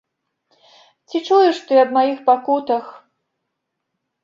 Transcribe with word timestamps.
Ці 1.11 1.21
чуеш 1.27 1.57
ты 1.69 1.73
аб 1.83 1.95
маіх 1.99 2.17
пакутах? 2.33 2.85